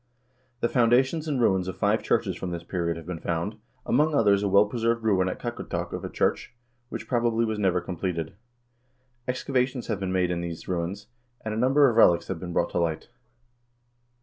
[0.61, 4.41] The foundations and ruins of five churches from this period have been found, among others
[4.41, 6.55] a well preserved ruin at Kakortok of a church,
[6.89, 8.33] which, probably, was never completed.
[9.27, 11.05] Ex cavations have been made in these ruins,
[11.45, 13.09] and a number of relics have been brought to light.